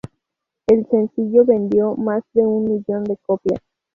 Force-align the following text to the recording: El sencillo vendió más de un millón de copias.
El 0.65 0.87
sencillo 0.87 1.45
vendió 1.45 1.93
más 1.93 2.23
de 2.33 2.41
un 2.43 2.63
millón 2.63 3.03
de 3.03 3.17
copias. 3.17 3.61